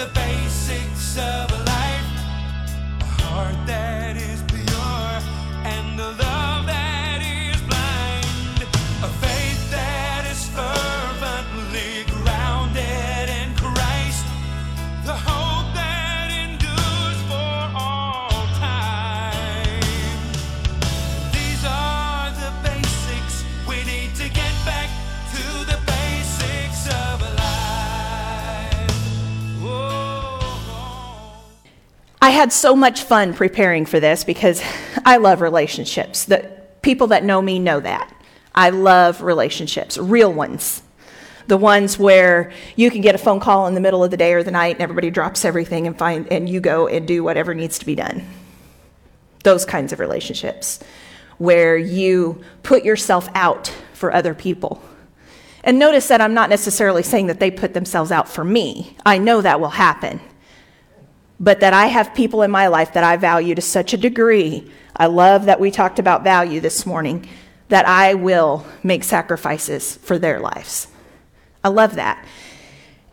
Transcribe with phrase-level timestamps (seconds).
[0.00, 2.10] the basics of life.
[3.00, 4.09] A heart that
[32.30, 34.62] I had so much fun preparing for this because
[35.04, 36.26] I love relationships.
[36.26, 36.48] The
[36.80, 38.14] people that know me know that.
[38.54, 40.80] I love relationships, real ones.
[41.48, 44.32] The ones where you can get a phone call in the middle of the day
[44.32, 47.52] or the night and everybody drops everything and find and you go and do whatever
[47.52, 48.24] needs to be done.
[49.42, 50.78] Those kinds of relationships
[51.38, 54.80] where you put yourself out for other people.
[55.64, 58.96] And notice that I'm not necessarily saying that they put themselves out for me.
[59.04, 60.20] I know that will happen
[61.40, 64.70] but that I have people in my life that I value to such a degree.
[64.94, 67.26] I love that we talked about value this morning,
[67.68, 70.86] that I will make sacrifices for their lives.
[71.64, 72.22] I love that.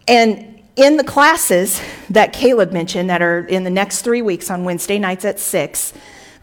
[0.10, 4.66] And in the classes that Caleb mentioned that are in the next three weeks on
[4.66, 5.94] Wednesday nights at 6,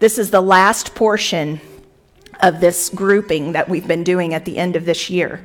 [0.00, 1.60] this is the last portion
[2.40, 5.44] of this grouping that we've been doing at the end of this year.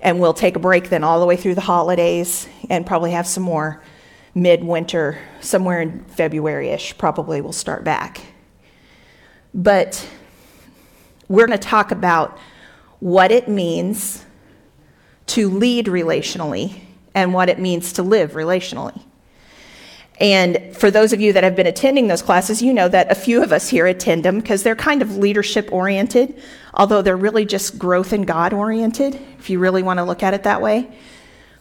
[0.00, 3.26] And we'll take a break then all the way through the holidays and probably have
[3.26, 3.82] some more
[4.34, 8.20] midwinter, somewhere in February ish, probably we'll start back.
[9.52, 10.08] But
[11.28, 12.38] we're going to talk about
[13.00, 14.24] what it means
[15.26, 16.80] to lead relationally
[17.14, 19.00] and what it means to live relationally.
[20.20, 23.14] And for those of you that have been attending those classes, you know that a
[23.14, 26.40] few of us here attend them because they're kind of leadership oriented,
[26.74, 30.34] although they're really just growth and God oriented, if you really want to look at
[30.34, 30.90] it that way.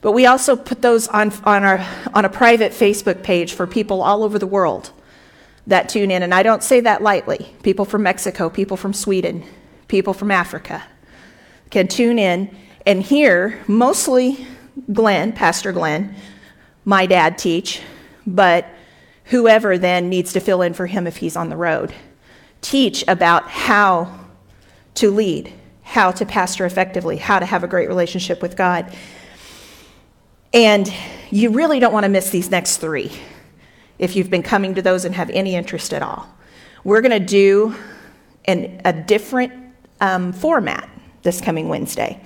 [0.01, 4.01] But we also put those on, on, our, on a private Facebook page for people
[4.01, 4.91] all over the world
[5.67, 6.23] that tune in.
[6.23, 7.53] And I don't say that lightly.
[7.63, 9.43] People from Mexico, people from Sweden,
[9.87, 10.83] people from Africa
[11.69, 14.47] can tune in and hear mostly
[14.91, 16.15] Glenn, Pastor Glenn,
[16.85, 17.81] my dad teach,
[18.25, 18.65] but
[19.25, 21.93] whoever then needs to fill in for him if he's on the road.
[22.61, 24.19] Teach about how
[24.95, 25.53] to lead,
[25.83, 28.91] how to pastor effectively, how to have a great relationship with God.
[30.53, 30.91] And
[31.29, 33.11] you really don't want to miss these next three
[33.97, 36.27] if you've been coming to those and have any interest at all.
[36.83, 37.75] We're going to do
[38.45, 39.53] an, a different
[40.01, 40.89] um, format
[41.21, 42.19] this coming Wednesday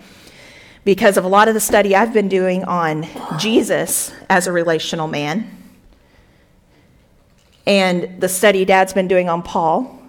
[0.85, 3.07] because of a lot of the study I've been doing on
[3.39, 5.63] Jesus as a relational man
[7.65, 9.99] and the study Dad's been doing on Paul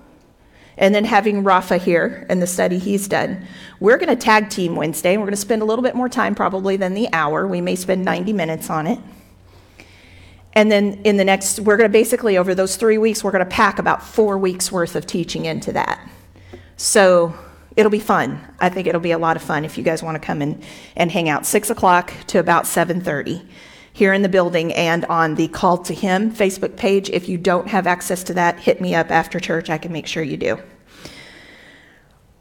[0.76, 3.46] and then having Rafa here and the study he's done.
[3.80, 6.08] We're going to tag team Wednesday, and we're going to spend a little bit more
[6.08, 7.46] time probably than the hour.
[7.46, 8.98] We may spend 90 minutes on it.
[10.54, 13.44] And then in the next, we're going to basically, over those three weeks, we're going
[13.44, 16.08] to pack about four weeks worth of teaching into that.
[16.76, 17.34] So
[17.76, 18.40] it'll be fun.
[18.60, 20.62] I think it'll be a lot of fun if you guys want to come in
[20.96, 21.44] and hang out.
[21.44, 23.44] Six o'clock to about 7:30
[23.94, 27.08] here in the building and on the Call to Him Facebook page.
[27.10, 29.70] If you don't have access to that, hit me up after church.
[29.70, 30.58] I can make sure you do.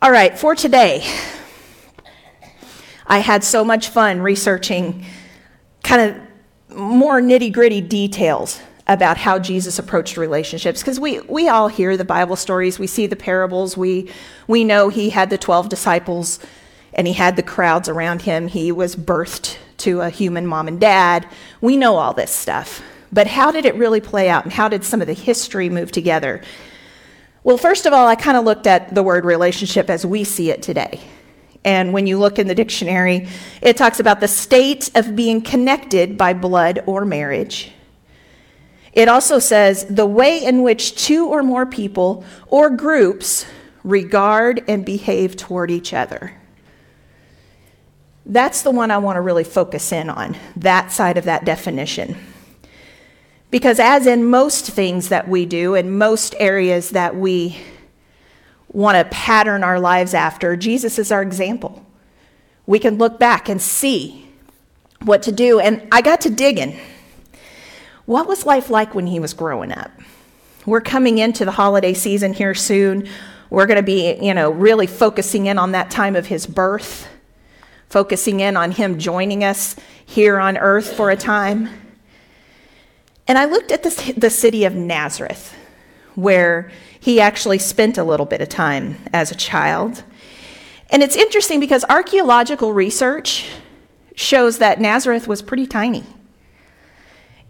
[0.02, 1.08] All right, for today,
[3.06, 5.06] I had so much fun researching
[5.84, 6.02] kind
[6.72, 11.96] of more nitty gritty details about how Jesus approached relationships because we, we all hear
[11.96, 14.09] the Bible stories, we see the parables, we,
[14.47, 16.40] we know he had the 12 disciples
[16.94, 18.47] and he had the crowds around him.
[18.47, 21.28] He was birthed to a human mom and dad.
[21.62, 22.82] We know all this stuff.
[23.12, 25.92] But how did it really play out and how did some of the history move
[25.92, 26.42] together?
[27.44, 30.50] Well, first of all, I kind of looked at the word relationship as we see
[30.50, 31.02] it today.
[31.66, 33.28] And when you look in the dictionary,
[33.62, 37.72] it talks about the state of being connected by blood or marriage.
[38.94, 43.46] It also says the way in which two or more people or groups
[43.84, 46.34] regard and behave toward each other.
[48.25, 52.16] That's the one I want to really focus in on, that side of that definition.
[53.52, 57.58] Because, as in most things that we do, in most areas that we
[58.70, 61.85] want to pattern our lives after, Jesus is our example.
[62.66, 64.28] We can look back and see
[65.02, 65.59] what to do.
[65.59, 66.79] And I got to digging.
[68.05, 69.91] What was life like when he was growing up?
[70.66, 73.08] We're coming into the holiday season here soon.
[73.49, 77.08] We're going to be, you know, really focusing in on that time of his birth
[77.93, 81.69] focusing in on Him joining us here on earth for a time.
[83.28, 85.53] And I looked at the, the city of Nazareth,
[86.16, 90.03] where he actually spent a little bit of time as a child.
[90.90, 93.47] And it's interesting because archaeological research
[94.16, 96.03] shows that Nazareth was pretty tiny.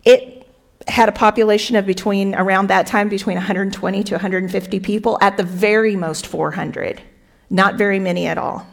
[0.04, 0.46] It
[0.90, 5.44] had a population of between, around that time, between 120 to 150 people, at the
[5.44, 7.02] very most 400.
[7.50, 8.68] Not very many at all.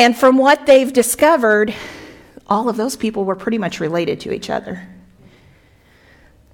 [0.00, 1.74] And from what they've discovered,
[2.46, 4.88] all of those people were pretty much related to each other.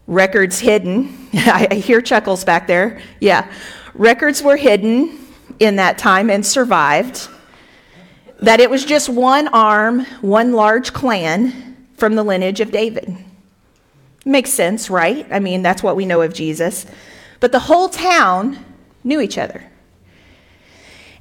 [0.08, 1.16] Records hidden.
[1.32, 3.00] I hear chuckles back there.
[3.20, 3.48] Yeah.
[3.94, 5.16] Records were hidden
[5.60, 7.28] in that time and survived.
[8.40, 13.16] That it was just one arm, one large clan from the lineage of David.
[14.24, 15.24] Makes sense, right?
[15.30, 16.84] I mean, that's what we know of Jesus.
[17.38, 18.58] But the whole town
[19.04, 19.70] knew each other.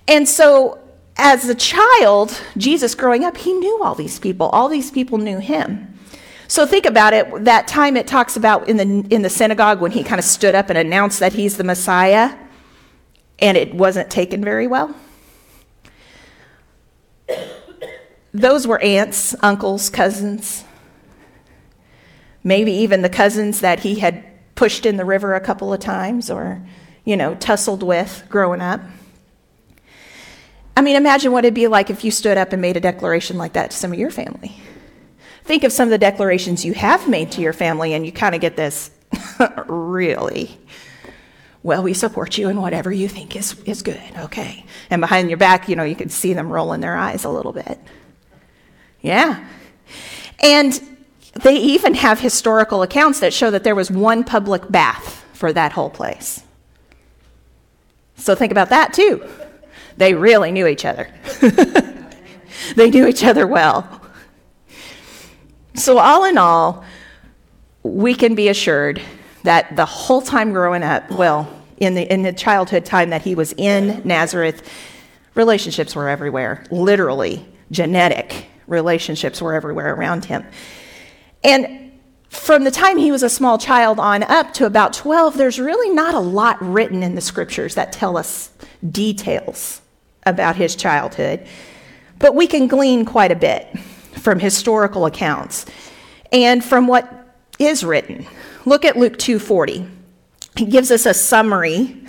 [0.08, 0.80] And so
[1.18, 4.48] as a child, Jesus growing up, he knew all these people.
[4.50, 5.98] All these people knew him.
[6.48, 7.46] So think about it.
[7.46, 10.56] That time it talks about in the, in the synagogue when he kind of stood
[10.56, 12.38] up and announced that he's the Messiah,
[13.40, 14.94] and it wasn't taken very well.
[18.34, 20.66] Those were aunts, uncles, cousins,
[22.44, 24.24] maybe even the cousins that he had
[24.56, 26.62] pushed in the river a couple of times or,
[27.06, 28.82] you know, tussled with growing up.
[30.78, 33.38] I mean, imagine what it'd be like if you stood up and made a declaration
[33.38, 34.58] like that to some of your family.
[35.44, 38.36] Think of some of the declarations you have made to your family, and you kind
[38.36, 38.92] of get this
[39.68, 40.58] really.
[41.64, 44.66] Well, we support you in whatever you think is, is good, okay.
[44.90, 47.54] And behind your back, you know, you can see them rolling their eyes a little
[47.54, 47.80] bit.
[49.02, 49.48] Yeah.
[50.40, 50.80] And
[51.34, 55.72] they even have historical accounts that show that there was one public bath for that
[55.72, 56.44] whole place.
[58.16, 59.28] So think about that too.
[59.98, 61.10] They really knew each other.
[62.76, 64.02] they knew each other well.
[65.76, 66.86] So, all in all,
[67.84, 69.02] we can be assured
[69.44, 73.36] that the whole time growing up, well, in the, in the childhood time that he
[73.36, 74.68] was in Nazareth,
[75.36, 76.66] relationships were everywhere.
[76.72, 80.46] Literally, genetic relationships were everywhere around him.
[81.44, 81.92] And
[82.30, 85.94] from the time he was a small child on up to about 12, there's really
[85.94, 88.52] not a lot written in the scriptures that tell us
[88.92, 89.82] details
[90.26, 91.46] about his childhood,
[92.20, 93.78] but we can glean quite a bit
[94.14, 95.66] from historical accounts
[96.32, 98.26] and from what is written.
[98.66, 99.88] Look at Luke 2:40.
[100.56, 102.02] He gives us a summary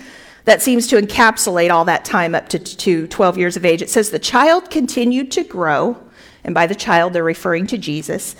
[0.45, 3.81] that seems to encapsulate all that time up to, to 12 years of age.
[3.81, 5.97] It says the child continued to grow,
[6.43, 8.35] and by the child they're referring to Jesus,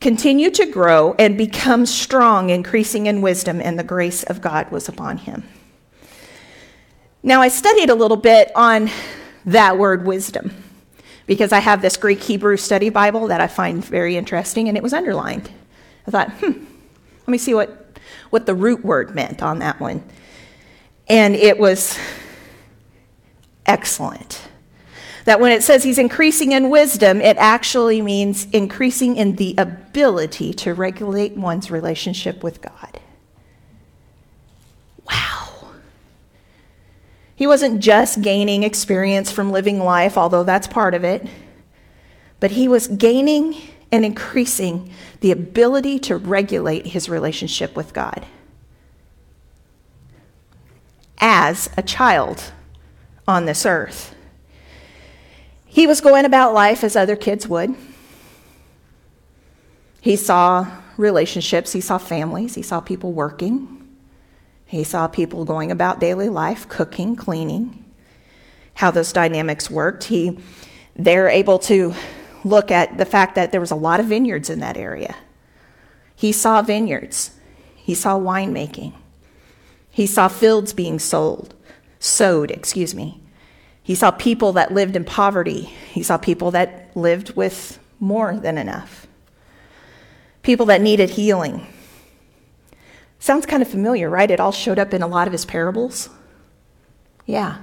[0.00, 4.88] continued to grow and become strong, increasing in wisdom, and the grace of God was
[4.88, 5.42] upon him.
[7.22, 8.88] Now, I studied a little bit on
[9.44, 10.52] that word wisdom
[11.26, 14.82] because I have this Greek Hebrew study Bible that I find very interesting, and it
[14.82, 15.50] was underlined.
[16.06, 16.64] I thought, hmm,
[17.20, 17.98] let me see what,
[18.30, 20.02] what the root word meant on that one.
[21.08, 21.98] And it was
[23.66, 24.48] excellent.
[25.26, 30.54] That when it says he's increasing in wisdom, it actually means increasing in the ability
[30.54, 32.98] to regulate one's relationship with God.
[37.40, 41.26] He wasn't just gaining experience from living life, although that's part of it,
[42.38, 43.56] but he was gaining
[43.90, 44.90] and increasing
[45.20, 48.26] the ability to regulate his relationship with God
[51.16, 52.52] as a child
[53.26, 54.14] on this earth.
[55.64, 57.74] He was going about life as other kids would.
[60.02, 60.66] He saw
[60.98, 63.79] relationships, he saw families, he saw people working.
[64.70, 67.84] He saw people going about daily life, cooking, cleaning,
[68.74, 70.04] how those dynamics worked.
[70.04, 70.38] He,
[70.94, 71.92] they're able to
[72.44, 75.16] look at the fact that there was a lot of vineyards in that area.
[76.14, 77.32] He saw vineyards.
[77.74, 78.92] He saw winemaking.
[79.90, 81.52] He saw fields being sold,
[81.98, 83.20] sowed, excuse me.
[83.82, 85.62] He saw people that lived in poverty.
[85.62, 89.08] He saw people that lived with more than enough.
[90.44, 91.66] People that needed healing.
[93.20, 94.30] Sounds kind of familiar, right?
[94.30, 96.08] It all showed up in a lot of his parables.
[97.26, 97.58] Yeah.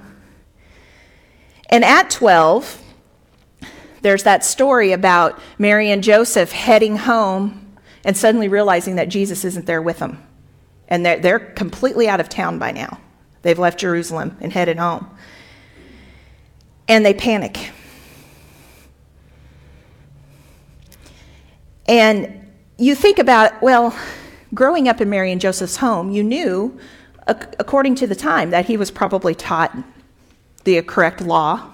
[1.68, 2.80] And at 12,
[4.00, 9.66] there's that story about Mary and Joseph heading home and suddenly realizing that Jesus isn't
[9.66, 10.22] there with them.
[10.86, 13.00] And they're, they're completely out of town by now.
[13.42, 15.10] They've left Jerusalem and headed home.
[16.86, 17.72] And they panic.
[21.88, 22.48] And
[22.78, 23.98] you think about, well,
[24.54, 26.78] growing up in Mary and Joseph's home, you knew,
[27.26, 29.76] according to the time, that he was probably taught
[30.64, 31.72] the correct law,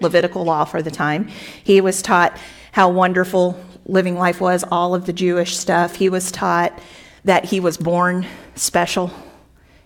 [0.00, 1.28] Levitical law for the time.
[1.62, 2.38] He was taught
[2.72, 5.96] how wonderful living life was, all of the Jewish stuff.
[5.96, 6.78] He was taught
[7.24, 9.10] that he was born special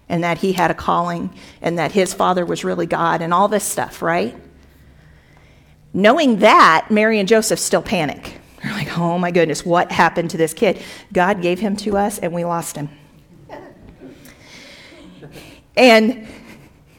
[0.09, 1.31] and that he had a calling
[1.63, 4.37] and that his father was really God and all this stuff, right?
[5.95, 8.39] Knowing that, Mary and Joseph still panic.
[8.63, 10.81] They're like, oh my goodness, what happened to this kid?
[11.13, 12.89] God gave him to us and we lost him.
[15.77, 16.29] And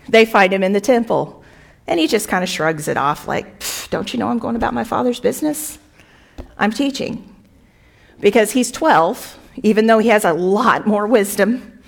[0.10, 1.44] they find him in the temple.
[1.88, 4.74] And he just kind of shrugs it off, like, don't you know I'm going about
[4.74, 5.78] my father's business?
[6.58, 7.30] I'm teaching.
[8.20, 11.82] Because he's 12, even though he has a lot more wisdom,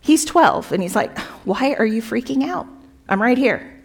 [0.00, 0.72] he's 12.
[0.72, 2.66] And he's like, why are you freaking out?
[3.08, 3.77] I'm right here.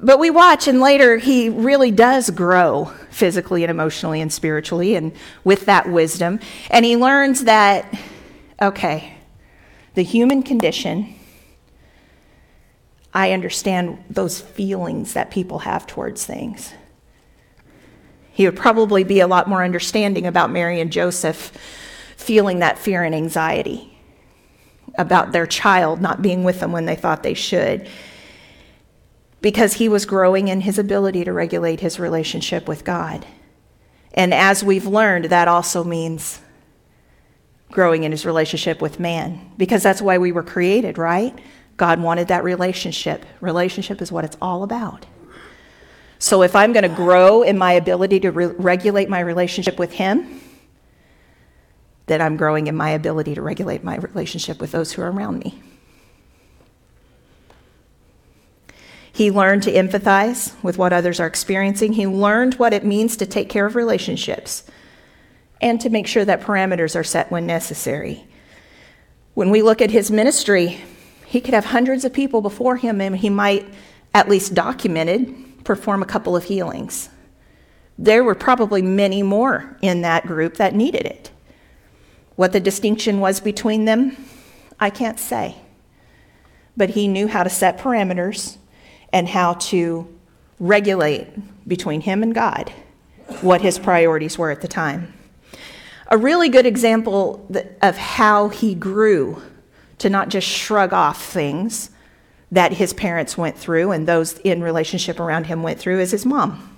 [0.00, 5.12] But we watch, and later he really does grow physically and emotionally and spiritually, and
[5.44, 6.40] with that wisdom.
[6.70, 7.92] And he learns that,
[8.60, 9.14] okay,
[9.94, 11.14] the human condition,
[13.12, 16.74] I understand those feelings that people have towards things.
[18.32, 21.56] He would probably be a lot more understanding about Mary and Joseph
[22.16, 23.96] feeling that fear and anxiety
[24.98, 27.88] about their child not being with them when they thought they should
[29.44, 33.26] because he was growing in his ability to regulate his relationship with God.
[34.14, 36.40] And as we've learned, that also means
[37.70, 41.38] growing in his relationship with man, because that's why we were created, right?
[41.76, 43.26] God wanted that relationship.
[43.42, 45.04] Relationship is what it's all about.
[46.18, 49.92] So if I'm going to grow in my ability to re- regulate my relationship with
[49.92, 50.40] him,
[52.06, 55.40] then I'm growing in my ability to regulate my relationship with those who are around
[55.40, 55.62] me.
[59.14, 61.92] He learned to empathize with what others are experiencing.
[61.92, 64.64] He learned what it means to take care of relationships
[65.60, 68.26] and to make sure that parameters are set when necessary.
[69.34, 70.80] When we look at his ministry,
[71.26, 73.72] he could have hundreds of people before him and he might,
[74.12, 77.08] at least documented, perform a couple of healings.
[77.96, 81.30] There were probably many more in that group that needed it.
[82.34, 84.16] What the distinction was between them,
[84.80, 85.54] I can't say.
[86.76, 88.58] But he knew how to set parameters
[89.14, 90.06] and how to
[90.58, 91.28] regulate
[91.66, 92.70] between him and God
[93.40, 95.14] what his priorities were at the time.
[96.08, 97.48] A really good example
[97.80, 99.40] of how he grew
[99.98, 101.90] to not just shrug off things
[102.50, 106.26] that his parents went through and those in relationship around him went through is his
[106.26, 106.70] mom.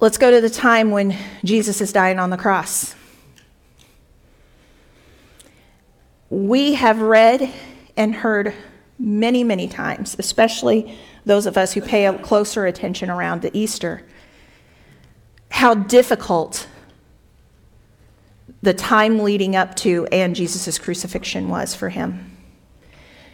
[0.00, 2.94] Let's go to the time when Jesus is dying on the cross.
[6.30, 7.52] We have read
[7.96, 8.54] and heard
[8.98, 14.02] many, many times, especially those of us who pay a closer attention around the Easter,
[15.50, 16.66] how difficult
[18.62, 22.30] the time leading up to and Jesus' crucifixion was for him.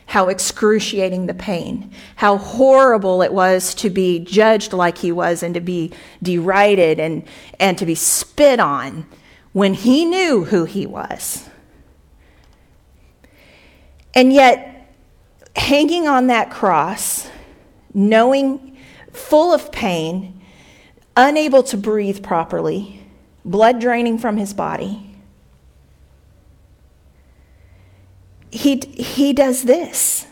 [0.07, 5.55] How excruciating the pain, how horrible it was to be judged like he was and
[5.55, 7.23] to be derided and,
[7.61, 9.07] and to be spit on
[9.53, 11.49] when he knew who he was.
[14.15, 14.80] And yet,
[15.57, 17.29] hanging on that cross,
[17.93, 18.77] knowing,
[19.13, 20.41] full of pain,
[21.17, 23.01] unable to breathe properly,
[23.45, 25.11] blood draining from his body,
[28.51, 30.27] he, he does this.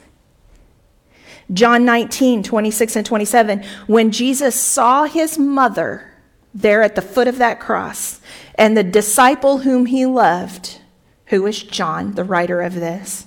[1.53, 6.13] John 19, 26 and 27, when Jesus saw his mother
[6.53, 8.21] there at the foot of that cross
[8.57, 10.81] and the disciple whom he loved,
[11.27, 13.27] who is John, the writer of this,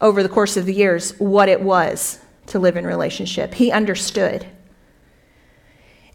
[0.00, 3.54] over the course of the years what it was to live in relationship.
[3.54, 4.46] He understood.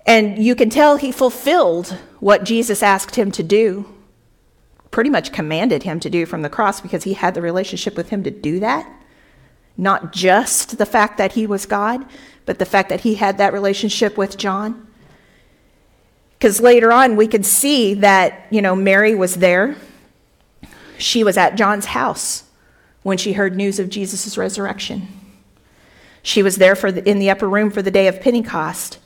[0.05, 3.85] And you can tell he fulfilled what Jesus asked him to do,
[4.91, 8.11] pretty much commanded him to do from the cross because he had the relationship with
[8.11, 8.89] him to do that.
[9.81, 12.05] Not just the fact that he was God,
[12.45, 14.85] but the fact that he had that relationship with John.
[16.37, 19.75] Because later on, we could see that, you know, Mary was there.
[20.99, 22.43] She was at John's house
[23.01, 25.07] when she heard news of Jesus' resurrection.
[26.21, 28.99] She was there for the, in the upper room for the day of Pentecost.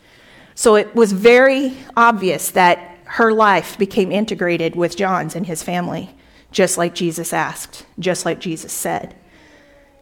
[0.55, 6.13] So it was very obvious that her life became integrated with John's and his family,
[6.51, 9.15] just like Jesus asked, just like Jesus said.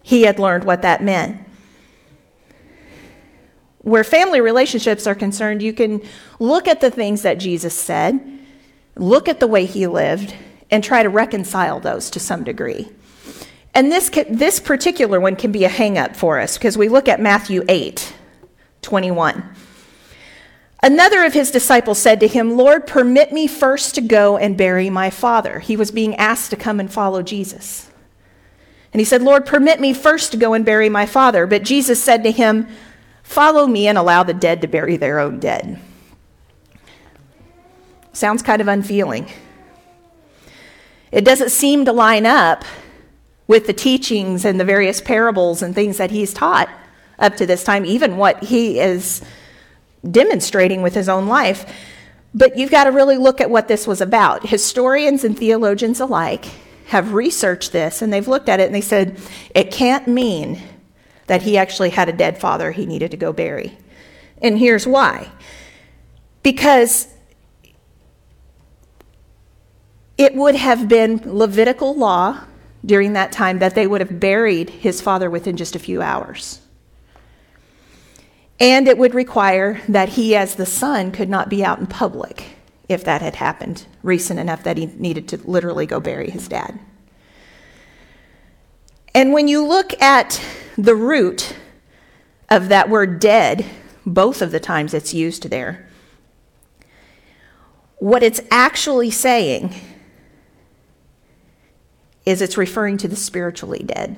[0.03, 1.41] He had learned what that meant.
[3.79, 6.01] Where family relationships are concerned, you can
[6.39, 8.21] look at the things that Jesus said,
[8.95, 10.35] look at the way he lived,
[10.69, 12.89] and try to reconcile those to some degree.
[13.73, 17.07] And this, this particular one can be a hang up for us because we look
[17.07, 18.13] at Matthew 8
[18.81, 19.43] 21.
[20.83, 24.89] Another of his disciples said to him, Lord, permit me first to go and bury
[24.89, 25.59] my father.
[25.59, 27.89] He was being asked to come and follow Jesus.
[28.93, 31.47] And he said, Lord, permit me first to go and bury my father.
[31.47, 32.67] But Jesus said to him,
[33.23, 35.79] Follow me and allow the dead to bury their own dead.
[38.11, 39.27] Sounds kind of unfeeling.
[41.11, 42.63] It doesn't seem to line up
[43.47, 46.69] with the teachings and the various parables and things that he's taught
[47.17, 49.23] up to this time, even what he is
[50.09, 51.65] demonstrating with his own life.
[52.35, 54.47] But you've got to really look at what this was about.
[54.47, 56.45] Historians and theologians alike
[56.93, 59.19] have researched this and they've looked at it and they said
[59.55, 60.61] it can't mean
[61.25, 63.75] that he actually had a dead father he needed to go bury.
[64.43, 65.31] And here's why
[66.43, 67.07] because
[70.19, 72.41] it would have been Levitical law
[72.85, 76.61] during that time that they would have buried his father within just a few hours.
[78.59, 82.55] And it would require that he, as the son, could not be out in public
[82.89, 86.79] if that had happened recent enough that he needed to literally go bury his dad.
[89.15, 90.41] And when you look at
[90.77, 91.55] the root
[92.49, 93.65] of that word dead,
[94.05, 95.87] both of the times it's used there,
[97.97, 99.73] what it's actually saying
[102.25, 104.17] is it's referring to the spiritually dead.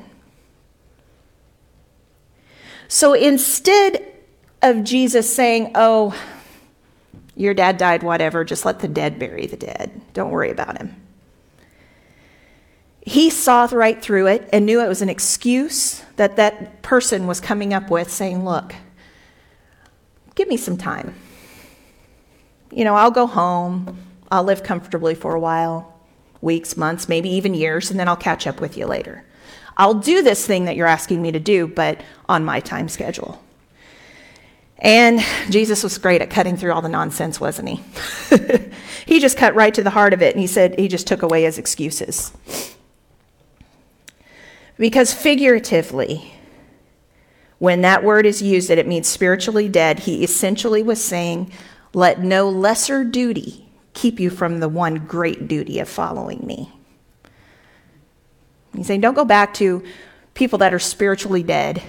[2.87, 4.05] So instead
[4.61, 6.15] of Jesus saying, Oh,
[7.35, 10.95] your dad died, whatever, just let the dead bury the dead, don't worry about him.
[13.01, 17.39] He saw right through it and knew it was an excuse that that person was
[17.39, 18.73] coming up with, saying, Look,
[20.33, 21.13] give me some time.
[22.71, 23.99] You know, I'll go home,
[24.31, 25.91] I'll live comfortably for a while
[26.41, 29.25] weeks, months, maybe even years, and then I'll catch up with you later.
[29.77, 33.43] I'll do this thing that you're asking me to do, but on my time schedule.
[34.79, 37.83] And Jesus was great at cutting through all the nonsense, wasn't he?
[39.05, 41.21] he just cut right to the heart of it, and he said he just took
[41.21, 42.33] away his excuses.
[44.77, 46.33] Because figuratively,
[47.59, 51.51] when that word is used that it means spiritually dead, he essentially was saying,
[51.93, 56.69] let no lesser duty keep you from the one great duty of following me.
[58.75, 59.81] He's saying, don't go back to
[60.33, 61.81] people that are spiritually dead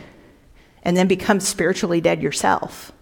[0.86, 2.92] and then become spiritually dead yourself.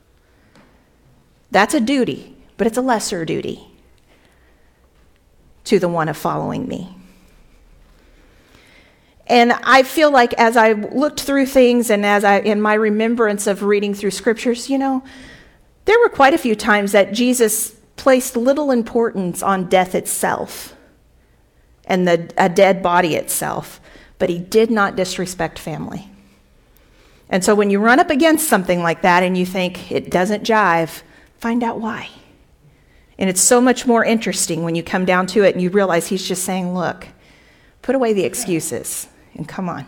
[1.51, 3.61] That's a duty, but it's a lesser duty
[5.64, 6.97] to the one of following me.
[9.27, 13.47] And I feel like as I looked through things and as I, in my remembrance
[13.47, 15.05] of reading through scriptures, you know,
[15.85, 20.75] there were quite a few times that Jesus placed little importance on death itself
[21.85, 23.79] and the, a dead body itself,
[24.18, 26.09] but he did not disrespect family.
[27.31, 30.45] And so when you run up against something like that and you think it doesn't
[30.45, 31.03] jive,
[31.39, 32.09] find out why.
[33.19, 36.09] And it's so much more interesting when you come down to it and you realize
[36.09, 37.09] he's just saying, look,
[37.83, 39.87] put away the excuses and come on.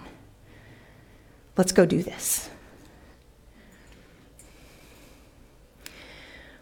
[1.57, 2.49] Let's go do this.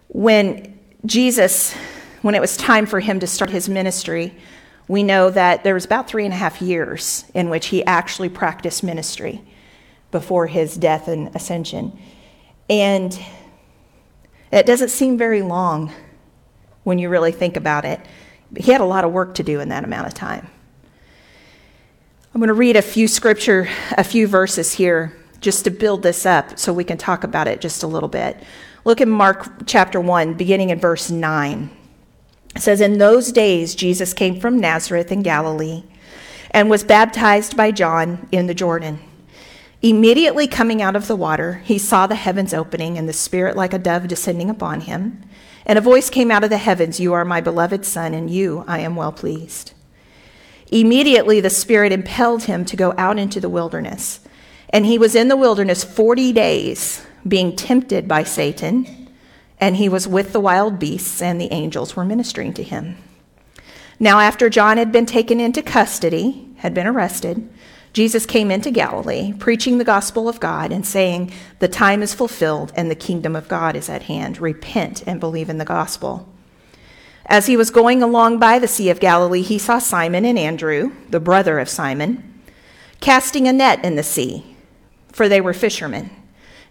[0.09, 1.75] When Jesus,
[2.23, 4.35] when it was time for him to start his ministry,
[4.87, 8.29] we know that there was about three and a half years in which he actually
[8.29, 9.43] practiced ministry
[10.14, 11.98] before his death and ascension.
[12.70, 13.20] And
[14.53, 15.92] it doesn't seem very long
[16.85, 17.98] when you really think about it.
[18.57, 20.46] He had a lot of work to do in that amount of time.
[22.33, 26.24] I'm going to read a few scripture, a few verses here just to build this
[26.24, 28.40] up so we can talk about it just a little bit.
[28.85, 31.70] Look at Mark chapter 1, beginning in verse 9.
[32.55, 35.83] It says, In those days, Jesus came from Nazareth in Galilee
[36.53, 39.00] and was baptized by John in the Jordan.
[39.85, 43.75] Immediately coming out of the water, he saw the heavens opening and the Spirit like
[43.75, 45.20] a dove descending upon him.
[45.66, 48.64] And a voice came out of the heavens You are my beloved Son, and you
[48.66, 49.75] I am well pleased.
[50.73, 54.20] Immediately the Spirit impelled him to go out into the wilderness.
[54.70, 59.11] And he was in the wilderness 40 days being tempted by Satan,
[59.61, 62.97] and he was with the wild beasts, and the angels were ministering to him.
[64.01, 67.51] Now, after John had been taken into custody, had been arrested,
[67.95, 72.73] Jesus came into Galilee, preaching the gospel of God and saying, The time is fulfilled
[72.75, 74.41] and the kingdom of God is at hand.
[74.41, 76.29] Repent and believe in the gospel.
[77.27, 80.93] As he was going along by the Sea of Galilee, he saw Simon and Andrew,
[81.09, 82.43] the brother of Simon,
[82.99, 84.57] casting a net in the sea,
[85.13, 86.11] for they were fishermen.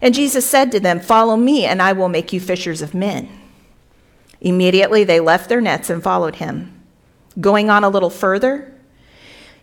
[0.02, 3.30] And Jesus said to them, Follow me, and I will make you fishers of men.
[4.42, 6.82] Immediately they left their nets and followed him.
[7.40, 8.73] Going on a little further,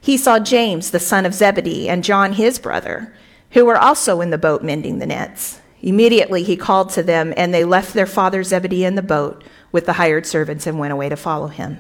[0.01, 3.13] he saw James, the son of Zebedee, and John, his brother,
[3.51, 5.61] who were also in the boat mending the nets.
[5.81, 9.85] Immediately he called to them, and they left their father Zebedee in the boat with
[9.85, 11.79] the hired servants and went away to follow him.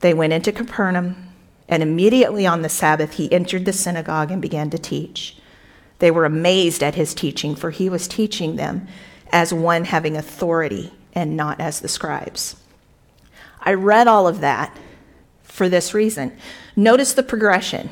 [0.00, 1.32] They went into Capernaum,
[1.68, 5.36] and immediately on the Sabbath he entered the synagogue and began to teach.
[6.00, 8.86] They were amazed at his teaching, for he was teaching them
[9.30, 12.56] as one having authority and not as the scribes.
[13.60, 14.76] I read all of that
[15.42, 16.36] for this reason.
[16.76, 17.90] Notice the progression.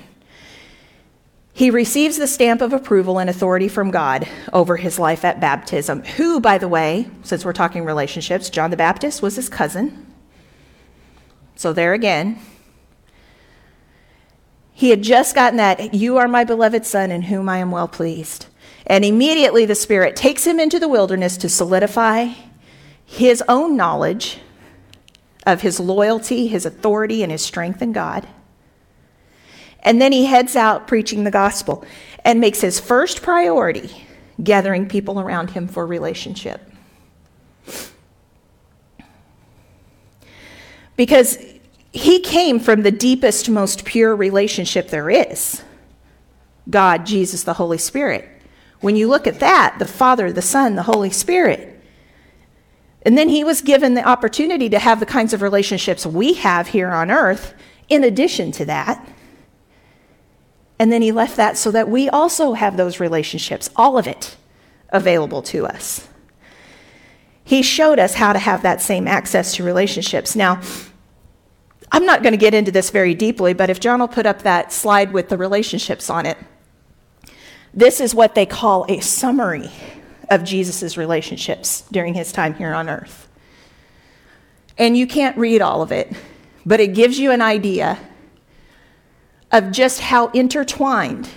[1.54, 6.02] He receives the stamp of approval and authority from God over his life at baptism,
[6.02, 10.04] who, by the way, since we're talking relationships, John the Baptist was his cousin.
[11.54, 12.40] So, there again,
[14.72, 17.86] he had just gotten that, You are my beloved Son, in whom I am well
[17.86, 18.46] pleased.
[18.86, 22.30] And immediately the Spirit takes him into the wilderness to solidify
[23.06, 24.40] his own knowledge
[25.46, 28.26] of his loyalty, his authority, and his strength in God.
[29.84, 31.84] And then he heads out preaching the gospel
[32.24, 34.06] and makes his first priority
[34.42, 36.60] gathering people around him for relationship.
[40.96, 41.38] Because
[41.92, 45.62] he came from the deepest, most pure relationship there is
[46.70, 48.28] God, Jesus, the Holy Spirit.
[48.80, 51.70] When you look at that, the Father, the Son, the Holy Spirit.
[53.02, 56.68] And then he was given the opportunity to have the kinds of relationships we have
[56.68, 57.54] here on earth
[57.88, 59.06] in addition to that.
[60.84, 64.36] And then he left that so that we also have those relationships, all of it,
[64.90, 66.06] available to us.
[67.42, 70.36] He showed us how to have that same access to relationships.
[70.36, 70.60] Now,
[71.90, 74.42] I'm not going to get into this very deeply, but if John will put up
[74.42, 76.36] that slide with the relationships on it,
[77.72, 79.70] this is what they call a summary
[80.28, 83.26] of Jesus' relationships during his time here on earth.
[84.76, 86.12] And you can't read all of it,
[86.66, 87.98] but it gives you an idea
[89.54, 91.28] of just how intertwined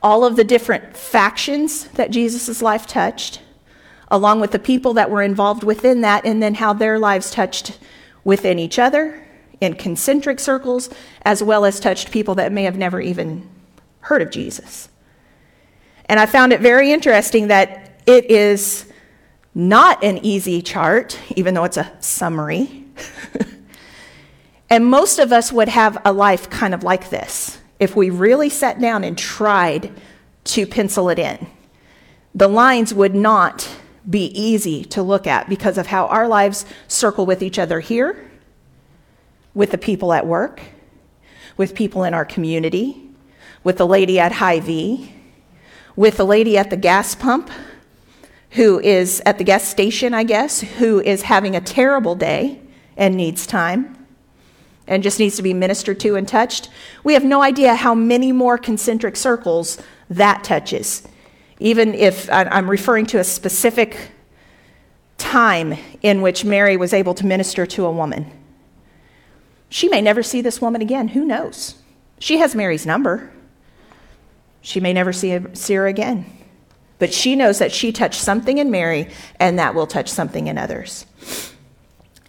[0.00, 3.40] all of the different factions that Jesus' life touched,
[4.08, 7.78] along with the people that were involved within that, and then how their lives touched
[8.22, 9.26] within each other
[9.60, 10.88] in concentric circles,
[11.22, 13.46] as well as touched people that may have never even
[14.02, 14.88] heard of Jesus.
[16.06, 18.86] And I found it very interesting that it is
[19.52, 22.84] not an easy chart, even though it's a summary.
[24.70, 28.48] And most of us would have a life kind of like this if we really
[28.48, 29.92] sat down and tried
[30.44, 31.48] to pencil it in.
[32.34, 33.68] The lines would not
[34.08, 38.30] be easy to look at because of how our lives circle with each other here,
[39.54, 40.62] with the people at work,
[41.56, 43.10] with people in our community,
[43.64, 45.12] with the lady at Hy-Vee,
[45.96, 47.50] with the lady at the gas pump
[48.50, 52.60] who is at the gas station, I guess, who is having a terrible day
[52.96, 53.99] and needs time
[54.86, 56.68] and just needs to be ministered to and touched,
[57.04, 61.06] we have no idea how many more concentric circles that touches.
[61.58, 64.10] Even if I'm referring to a specific
[65.18, 68.30] time in which Mary was able to minister to a woman.
[69.68, 71.08] She may never see this woman again.
[71.08, 71.76] Who knows?
[72.18, 73.30] She has Mary's number.
[74.62, 76.26] She may never see, her again.
[76.98, 80.58] But she knows that she touched something in Mary, and that will touch something in
[80.58, 81.06] others.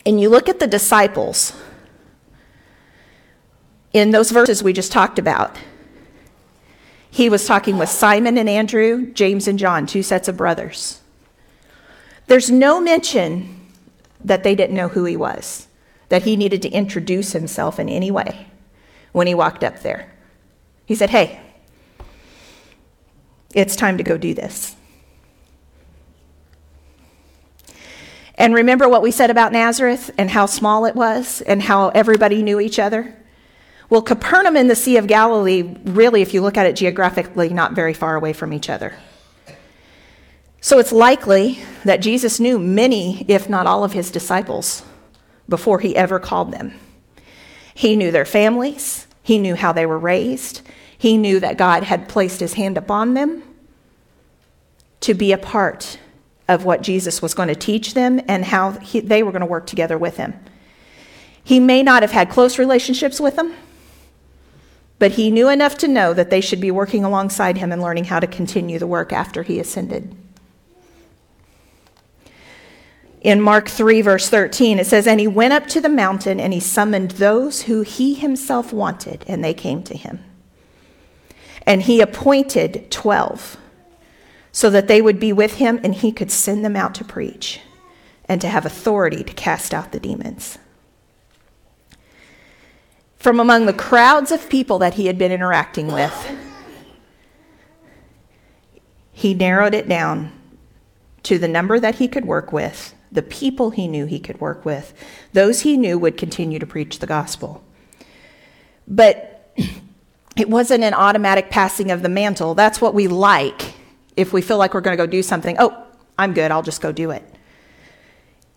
[0.06, 1.54] And you look at the disciples
[3.94, 5.58] in those verses we just talked about.
[7.10, 11.02] He was talking with Simon and Andrew, James and John, two sets of brothers.
[12.28, 13.68] There's no mention
[14.24, 15.68] that they didn't know who he was,
[16.10, 18.48] that he needed to introduce himself in any way
[19.12, 20.10] when he walked up there.
[20.86, 21.42] He said, Hey,
[23.54, 24.76] it's time to go do this.
[28.36, 32.42] And remember what we said about Nazareth and how small it was and how everybody
[32.42, 33.16] knew each other?
[33.92, 37.74] Well, Capernaum and the Sea of Galilee, really, if you look at it geographically, not
[37.74, 38.96] very far away from each other.
[40.62, 44.84] So it's likely that Jesus knew many, if not all, of his disciples
[45.50, 46.74] before he ever called them.
[47.74, 50.62] He knew their families, he knew how they were raised,
[50.98, 53.44] he knew that God had placed his hand upon them
[55.02, 56.00] to be a part
[56.48, 59.46] of what Jesus was going to teach them and how he, they were going to
[59.46, 60.34] work together with him.
[61.44, 63.54] He may not have had close relationships with them,
[65.02, 68.04] but he knew enough to know that they should be working alongside him and learning
[68.04, 70.16] how to continue the work after he ascended.
[73.22, 76.54] In Mark 3, verse 13, it says, And he went up to the mountain and
[76.54, 80.24] he summoned those who he himself wanted, and they came to him.
[81.66, 83.58] And he appointed 12
[84.52, 87.60] so that they would be with him and he could send them out to preach
[88.26, 90.60] and to have authority to cast out the demons.
[93.22, 96.32] From among the crowds of people that he had been interacting with,
[99.12, 100.32] he narrowed it down
[101.22, 104.66] to the number that he could work with, the people he knew he could work
[104.66, 104.96] with,
[105.34, 107.64] those he knew would continue to preach the gospel.
[108.88, 109.54] But
[110.36, 112.56] it wasn't an automatic passing of the mantle.
[112.56, 113.76] That's what we like
[114.18, 115.58] if we feel like we're going to go do something.
[115.60, 115.86] Oh,
[116.18, 117.24] I'm good, I'll just go do it.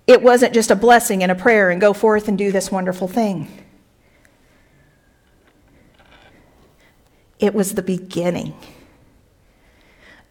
[0.07, 3.09] It wasn't just a blessing and a prayer and go forth and do this wonderful
[3.09, 3.63] thing.
[7.45, 8.55] It was the beginning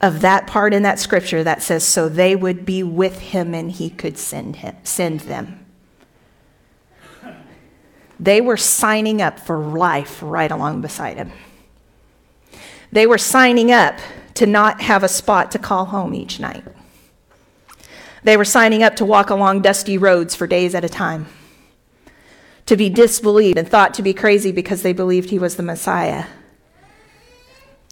[0.01, 3.71] of that part in that scripture that says, so they would be with him and
[3.71, 5.63] he could send him, send them.
[8.19, 11.31] They were signing up for life right along beside him.
[12.91, 13.99] They were signing up
[14.33, 16.63] to not have a spot to call home each night.
[18.23, 21.27] They were signing up to walk along dusty roads for days at a time,
[22.65, 26.25] to be disbelieved and thought to be crazy because they believed he was the Messiah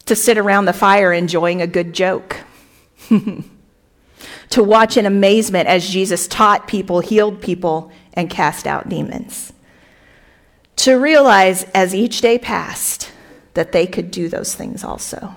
[0.06, 2.38] to sit around the fire enjoying a good joke,
[4.50, 9.52] to watch in amazement as Jesus taught people, healed people, and cast out demons,
[10.76, 13.10] to realize as each day passed
[13.54, 15.34] that they could do those things also.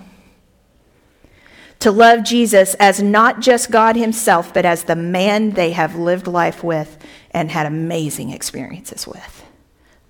[1.79, 6.25] To love Jesus as not just God Himself, but as the man they have lived
[6.25, 6.97] life with
[7.31, 9.43] and had amazing experiences with.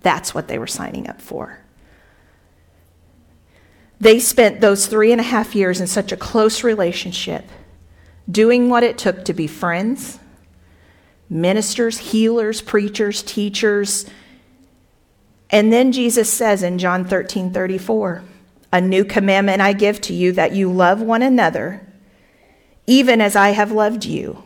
[0.01, 1.64] That's what they were signing up for.
[3.99, 7.45] They spent those three and a half years in such a close relationship,
[8.29, 10.19] doing what it took to be friends,
[11.29, 14.05] ministers, healers, preachers, teachers.
[15.49, 18.23] And then Jesus says in John 13 34,
[18.73, 21.87] A new commandment I give to you that you love one another,
[22.85, 24.43] even as I have loved you,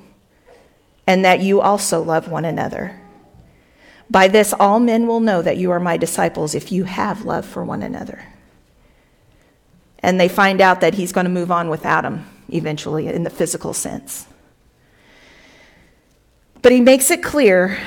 [1.08, 3.02] and that you also love one another.
[4.12, 7.46] By this, all men will know that you are my disciples if you have love
[7.46, 8.26] for one another
[10.02, 13.30] and they find out that he's going to move on without them eventually in the
[13.30, 14.28] physical sense.
[16.62, 17.78] But he makes it clear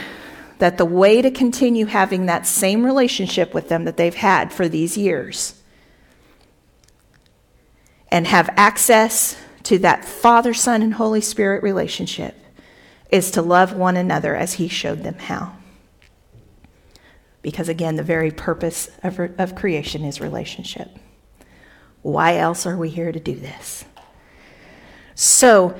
[0.58, 4.68] that the way to continue having that same relationship with them that they've had for
[4.68, 5.60] these years
[8.10, 12.36] and have access to that Father, Son, and Holy Spirit relationship
[13.10, 15.56] is to love one another as he showed them how.
[17.42, 20.96] Because again, the very purpose of, of creation is relationship.
[22.02, 23.84] Why else are we here to do this?
[25.14, 25.78] So,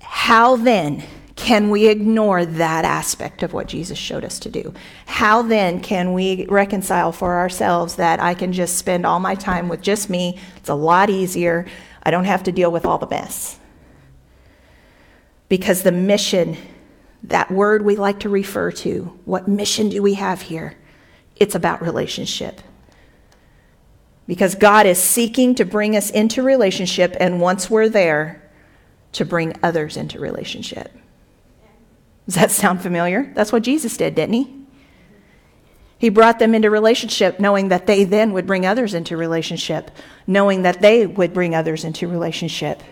[0.00, 1.02] how then
[1.34, 4.74] can we ignore that aspect of what Jesus showed us to do?
[5.06, 9.68] How then can we reconcile for ourselves that I can just spend all my time
[9.68, 10.38] with just me?
[10.56, 11.66] It's a lot easier.
[12.02, 13.58] I don't have to deal with all the mess.
[15.48, 16.56] Because the mission,
[17.24, 20.76] that word we like to refer to, what mission do we have here?
[21.36, 22.60] It's about relationship
[24.26, 28.50] because God is seeking to bring us into relationship, and once we're there,
[29.12, 30.90] to bring others into relationship.
[32.26, 33.30] Does that sound familiar?
[33.34, 34.56] That's what Jesus did, didn't he?
[35.98, 39.90] He brought them into relationship, knowing that they then would bring others into relationship,
[40.26, 42.82] knowing that they would bring others into relationship.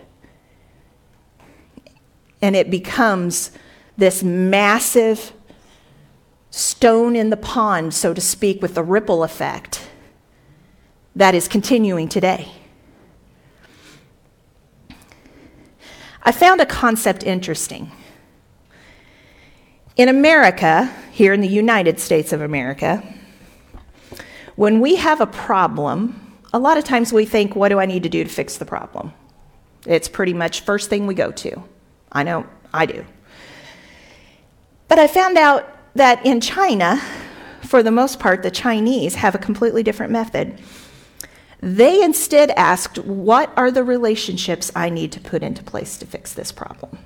[2.43, 3.51] And it becomes
[3.97, 5.33] this massive
[6.51, 9.90] stone in the pond, so to speak, with the ripple effect
[11.17, 12.49] that is continuing today.
[16.23, 17.91] I found a concept interesting.
[19.97, 23.03] In America, here in the United States of America,
[24.57, 28.03] when we have a problem, a lot of times we think, what do I need
[28.03, 29.13] to do to fix the problem?
[29.87, 31.63] It's pretty much first thing we go to.
[32.13, 33.05] I know I do.
[34.89, 37.01] But I found out that in China,
[37.63, 40.61] for the most part, the Chinese have a completely different method.
[41.63, 46.33] They instead asked, What are the relationships I need to put into place to fix
[46.33, 46.99] this problem?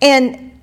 [0.00, 0.60] And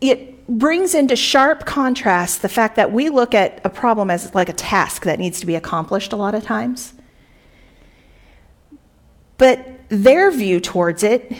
[0.00, 4.48] it brings into sharp contrast the fact that we look at a problem as like
[4.48, 6.92] a task that needs to be accomplished a lot of times.
[9.38, 11.32] But their view towards it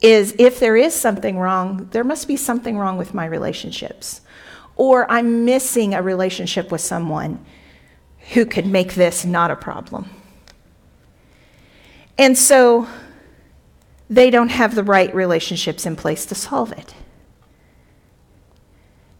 [0.00, 4.20] is if there is something wrong, there must be something wrong with my relationships.
[4.76, 7.44] Or I'm missing a relationship with someone
[8.32, 10.10] who could make this not a problem.
[12.18, 12.86] And so
[14.08, 16.94] they don't have the right relationships in place to solve it.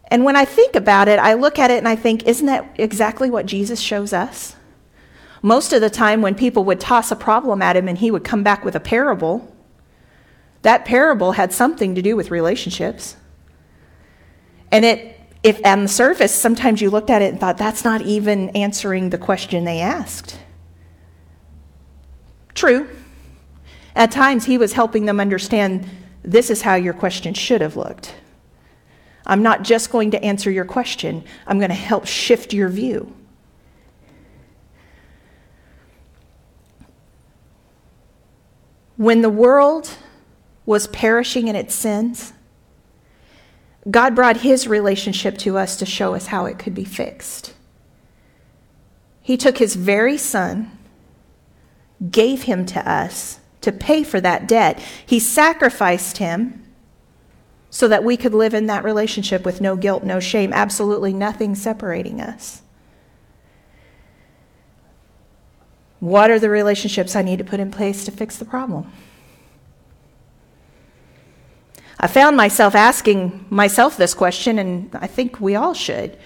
[0.09, 2.75] And when I think about it, I look at it and I think, isn't that
[2.75, 4.55] exactly what Jesus shows us?
[5.41, 8.23] Most of the time, when people would toss a problem at him and he would
[8.23, 9.53] come back with a parable,
[10.61, 13.17] that parable had something to do with relationships.
[14.71, 18.01] And it, if on the surface, sometimes you looked at it and thought, that's not
[18.01, 20.39] even answering the question they asked.
[22.53, 22.89] True.
[23.95, 25.87] At times, he was helping them understand
[26.23, 28.13] this is how your question should have looked.
[29.25, 33.13] I'm not just going to answer your question, I'm going to help shift your view.
[38.95, 39.91] When the world
[40.65, 42.33] was perishing in its sins,
[43.89, 47.53] God brought his relationship to us to show us how it could be fixed.
[49.21, 50.71] He took his very son,
[52.11, 54.81] gave him to us to pay for that debt.
[55.05, 56.63] He sacrificed him
[57.69, 61.55] so that we could live in that relationship with no guilt, no shame, absolutely nothing
[61.55, 62.61] separating us.
[65.99, 68.91] What are the relationships I need to put in place to fix the problem?
[71.99, 76.17] I found myself asking myself this question, and I think we all should.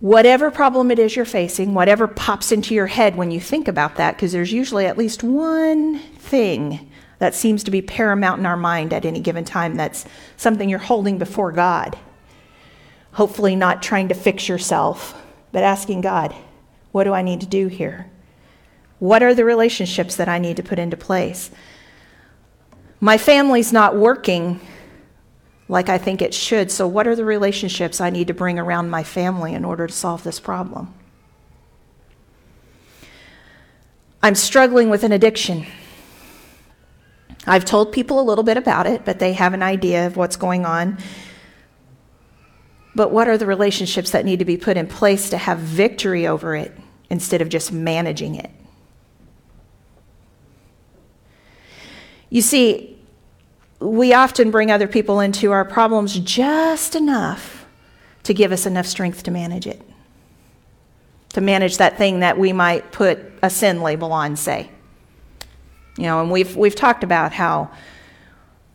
[0.00, 3.96] Whatever problem it is you're facing, whatever pops into your head when you think about
[3.96, 8.56] that, because there's usually at least one thing that seems to be paramount in our
[8.56, 9.76] mind at any given time.
[9.76, 10.04] That's
[10.36, 11.96] something you're holding before God.
[13.12, 15.20] Hopefully, not trying to fix yourself,
[15.52, 16.34] but asking God,
[16.92, 18.10] what do I need to do here?
[18.98, 21.50] What are the relationships that I need to put into place?
[23.06, 24.58] My family's not working
[25.68, 28.90] like I think it should, so what are the relationships I need to bring around
[28.90, 30.92] my family in order to solve this problem?
[34.24, 35.66] I'm struggling with an addiction.
[37.46, 40.34] I've told people a little bit about it, but they have an idea of what's
[40.34, 40.98] going on.
[42.96, 46.26] But what are the relationships that need to be put in place to have victory
[46.26, 46.76] over it
[47.08, 48.50] instead of just managing it?
[52.30, 52.94] You see,
[53.80, 57.66] we often bring other people into our problems just enough
[58.22, 59.82] to give us enough strength to manage it,
[61.30, 64.70] to manage that thing that we might put a sin label on, say.
[65.96, 67.70] You know, and we've, we've talked about how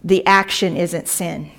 [0.04, 1.52] the action isn't sin.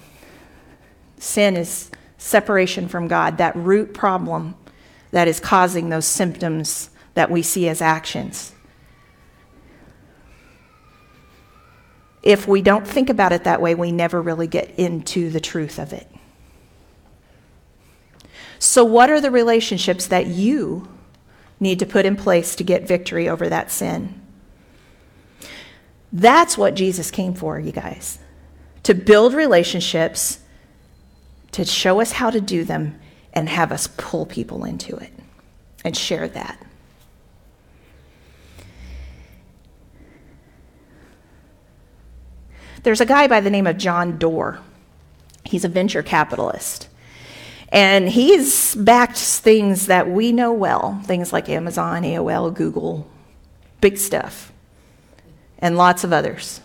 [1.18, 4.56] Sin is separation from God, that root problem
[5.10, 8.52] that is causing those symptoms that we see as actions.
[12.22, 15.78] If we don't think about it that way, we never really get into the truth
[15.78, 16.08] of it.
[18.58, 20.88] So, what are the relationships that you
[21.58, 24.20] need to put in place to get victory over that sin?
[26.12, 28.18] That's what Jesus came for, you guys.
[28.84, 30.40] To build relationships,
[31.52, 33.00] to show us how to do them,
[33.32, 35.12] and have us pull people into it
[35.84, 36.64] and share that.
[42.82, 44.58] There's a guy by the name of John Doerr.
[45.44, 46.88] He's a venture capitalist.
[47.68, 53.08] And he's backed things that we know well, things like Amazon, AOL, Google,
[53.80, 54.52] big stuff
[55.62, 56.60] and lots of others.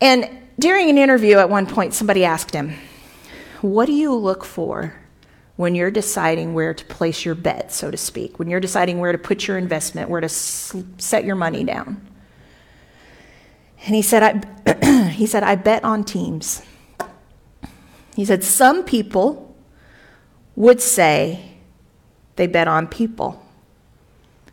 [0.00, 2.74] And during an interview at one point, somebody asked him,
[3.62, 4.94] What do you look for
[5.56, 9.12] when you're deciding where to place your bet, so to speak, when you're deciding where
[9.12, 12.06] to put your investment, where to set your money down?
[13.86, 16.62] And he said, I, he said, I bet on teams.
[18.14, 19.56] He said, Some people
[20.56, 21.54] would say
[22.36, 23.42] they bet on people.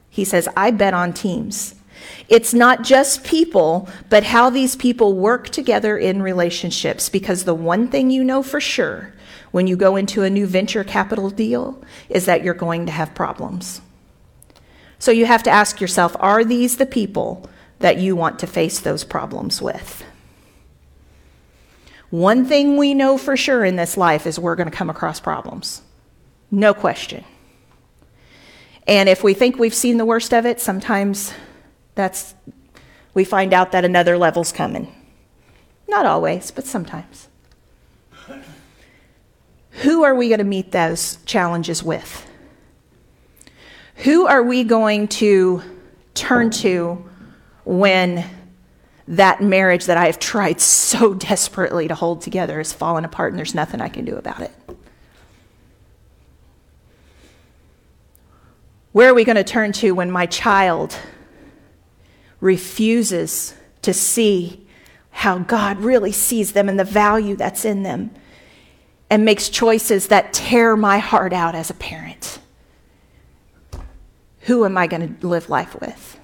[0.09, 1.75] He says, I bet on teams.
[2.29, 7.09] It's not just people, but how these people work together in relationships.
[7.09, 9.13] Because the one thing you know for sure
[9.51, 13.15] when you go into a new venture capital deal is that you're going to have
[13.15, 13.81] problems.
[14.99, 17.49] So you have to ask yourself are these the people
[17.79, 20.03] that you want to face those problems with?
[22.09, 25.19] One thing we know for sure in this life is we're going to come across
[25.19, 25.81] problems.
[26.49, 27.25] No question.
[28.87, 31.33] And if we think we've seen the worst of it, sometimes
[31.95, 32.33] that's
[33.13, 34.93] we find out that another level's coming.
[35.87, 37.27] Not always, but sometimes.
[39.81, 42.25] Who are we going to meet those challenges with?
[43.97, 45.61] Who are we going to
[46.13, 47.06] turn to
[47.67, 48.23] when
[49.09, 53.37] that marriage that I have tried so desperately to hold together has fallen apart and
[53.37, 54.51] there's nothing I can do about it?
[58.93, 60.97] Where are we going to turn to when my child
[62.39, 64.65] refuses to see
[65.11, 68.11] how God really sees them and the value that's in them
[69.09, 72.39] and makes choices that tear my heart out as a parent?
[74.41, 76.19] Who am I going to live life with?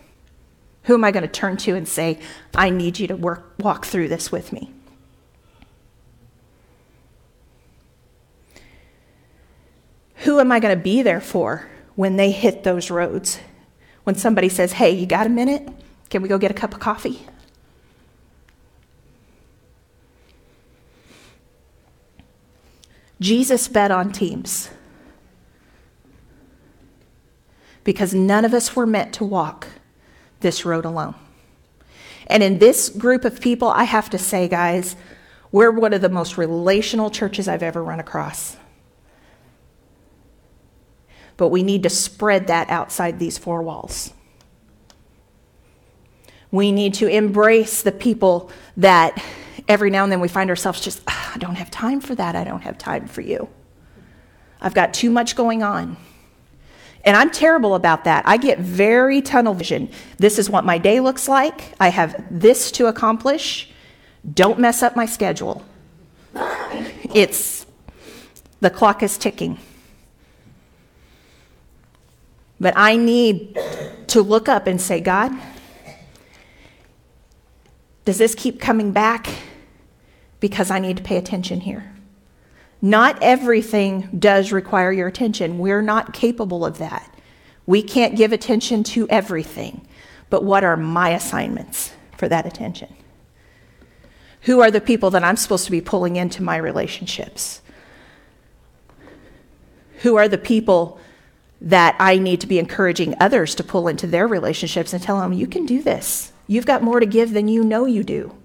[0.83, 2.19] Who am I going to turn to and say,
[2.53, 4.71] I need you to work, walk through this with me?
[10.17, 13.39] Who am I going to be there for when they hit those roads?
[14.03, 15.67] When somebody says, Hey, you got a minute?
[16.09, 17.25] Can we go get a cup of coffee?
[23.19, 24.69] Jesus bet on teams
[27.83, 29.67] because none of us were meant to walk
[30.43, 31.15] this road alone.
[32.27, 34.95] And in this group of people, I have to say, guys,
[35.51, 38.55] we're one of the most relational churches I've ever run across.
[41.35, 44.13] But we need to spread that outside these four walls.
[46.51, 49.23] We need to embrace the people that
[49.67, 52.35] every now and then we find ourselves just, I don't have time for that.
[52.35, 53.49] I don't have time for you.
[54.61, 55.97] I've got too much going on.
[57.03, 58.23] And I'm terrible about that.
[58.25, 59.89] I get very tunnel vision.
[60.17, 61.73] This is what my day looks like.
[61.79, 63.69] I have this to accomplish.
[64.33, 65.65] Don't mess up my schedule.
[67.13, 67.65] It's
[68.61, 69.59] the clock is ticking.
[72.59, 73.57] But I need
[74.07, 75.33] to look up and say, God,
[78.05, 79.27] does this keep coming back?
[80.39, 81.92] Because I need to pay attention here.
[82.83, 85.57] Not everything does require your attention.
[85.57, 87.09] We're not capable of that.
[87.65, 89.87] We can't give attention to everything.
[90.29, 92.93] But what are my assignments for that attention?
[94.41, 97.61] Who are the people that I'm supposed to be pulling into my relationships?
[99.99, 100.99] Who are the people
[101.61, 105.31] that I need to be encouraging others to pull into their relationships and tell them,
[105.31, 106.33] you can do this?
[106.47, 108.35] You've got more to give than you know you do.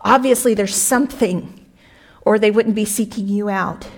[0.00, 1.59] Obviously, there's something
[2.22, 3.88] or they wouldn't be seeking you out.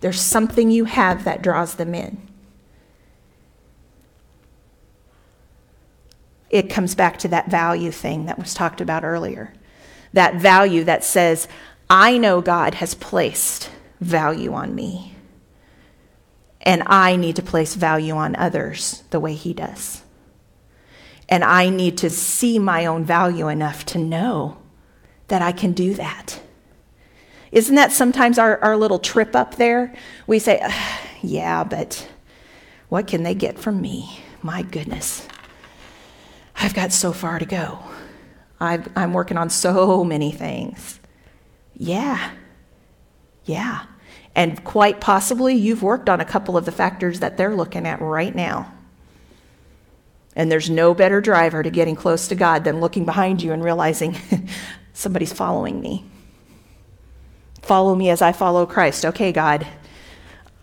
[0.00, 2.20] There's something you have that draws them in.
[6.50, 9.52] It comes back to that value thing that was talked about earlier.
[10.12, 11.46] That value that says,
[11.88, 13.70] I know God has placed
[14.00, 15.14] value on me,
[16.62, 20.02] and I need to place value on others the way He does.
[21.28, 24.58] And I need to see my own value enough to know
[25.28, 26.40] that I can do that.
[27.52, 29.94] Isn't that sometimes our, our little trip up there?
[30.26, 30.66] We say,
[31.22, 32.08] yeah, but
[32.88, 34.20] what can they get from me?
[34.42, 35.26] My goodness.
[36.56, 37.78] I've got so far to go.
[38.60, 41.00] i am working on so many things.
[41.74, 42.32] Yeah.
[43.44, 43.86] Yeah.
[44.34, 48.00] And quite possibly you've worked on a couple of the factors that they're looking at
[48.00, 48.72] right now.
[50.36, 53.64] And there's no better driver to getting close to God than looking behind you and
[53.64, 54.16] realizing
[54.92, 56.04] somebody's following me.
[57.70, 59.06] Follow me as I follow Christ.
[59.06, 59.64] Okay, God,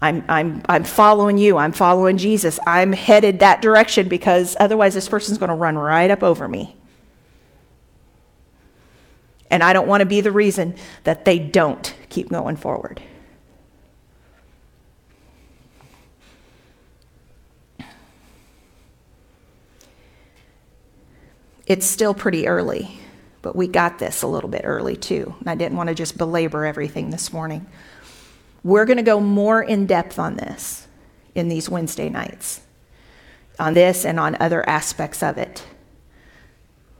[0.01, 1.55] I'm, I'm, I'm following you.
[1.55, 2.59] I'm following Jesus.
[2.67, 6.75] I'm headed that direction because otherwise this person's going to run right up over me.
[9.49, 13.01] And I don't want to be the reason that they don't keep going forward.
[21.65, 22.99] It's still pretty early
[23.47, 25.33] but we got this a little bit early too.
[25.39, 27.65] And I didn't want to just belabor everything this morning.
[28.61, 30.85] We're going to go more in depth on this
[31.33, 32.59] in these Wednesday nights,
[33.57, 35.63] on this and on other aspects of it.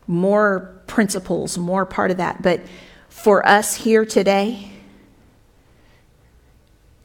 [0.08, 2.42] More principles, more part of that.
[2.42, 2.62] But
[3.10, 4.72] for us here today,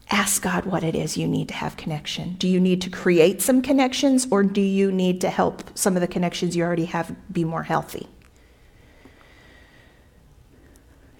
[0.08, 2.34] ask God what it is you need to have connection.
[2.34, 6.00] Do you need to create some connections or do you need to help some of
[6.00, 8.06] the connections you already have be more healthy?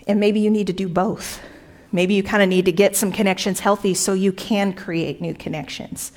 [0.07, 1.41] And maybe you need to do both.
[1.93, 5.35] Maybe you kind of need to get some connections healthy so you can create new
[5.35, 6.13] connections.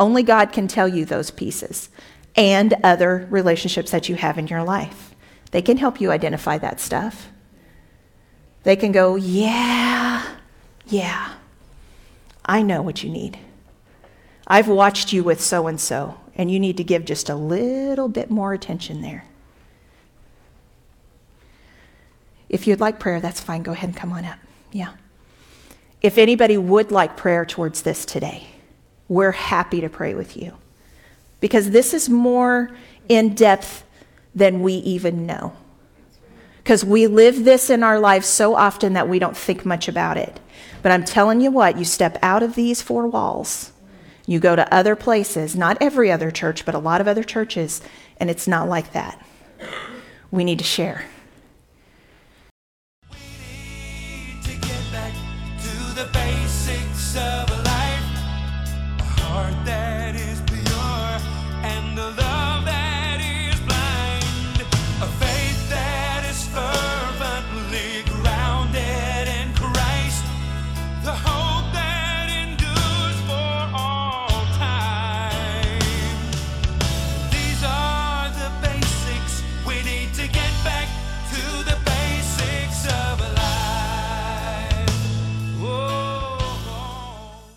[0.00, 1.90] Only God can tell you those pieces
[2.34, 5.14] and other relationships that you have in your life.
[5.50, 7.28] They can help you identify that stuff.
[8.62, 10.24] They can go, yeah,
[10.86, 11.34] yeah,
[12.44, 13.38] I know what you need.
[14.46, 18.08] I've watched you with so and so, and you need to give just a little
[18.08, 19.24] bit more attention there.
[22.48, 23.62] If you'd like prayer, that's fine.
[23.62, 24.38] Go ahead and come on up.
[24.72, 24.92] Yeah.
[26.00, 28.46] If anybody would like prayer towards this today,
[29.08, 30.54] we're happy to pray with you.
[31.40, 32.70] Because this is more
[33.08, 33.84] in depth
[34.34, 35.54] than we even know.
[36.58, 40.16] Because we live this in our lives so often that we don't think much about
[40.16, 40.38] it.
[40.82, 43.72] But I'm telling you what, you step out of these four walls,
[44.26, 47.80] you go to other places, not every other church, but a lot of other churches,
[48.18, 49.24] and it's not like that.
[50.30, 51.06] We need to share.